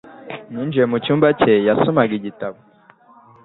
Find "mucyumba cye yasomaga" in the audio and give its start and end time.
0.91-2.13